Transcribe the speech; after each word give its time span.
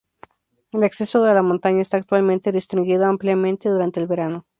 El 0.71 0.83
acceso 0.83 1.25
a 1.25 1.33
la 1.35 1.43
montaña 1.43 1.79
está 1.79 1.97
actualmente 1.97 2.51
restringido 2.51 3.05
ampliamente 3.05 3.69
durante 3.69 3.99
el 3.99 4.07
verano. 4.07 4.47